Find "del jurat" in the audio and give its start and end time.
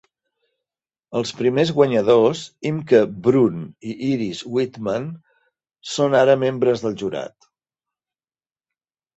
6.87-7.51